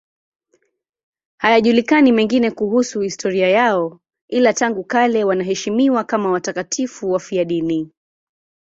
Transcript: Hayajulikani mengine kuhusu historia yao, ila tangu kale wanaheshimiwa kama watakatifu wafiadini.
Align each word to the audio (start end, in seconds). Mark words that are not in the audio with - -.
Hayajulikani 1.37 2.11
mengine 2.11 2.51
kuhusu 2.51 2.99
historia 3.01 3.49
yao, 3.49 3.99
ila 4.27 4.53
tangu 4.53 4.83
kale 4.83 5.23
wanaheshimiwa 5.23 6.03
kama 6.03 6.31
watakatifu 6.31 7.11
wafiadini. 7.11 7.91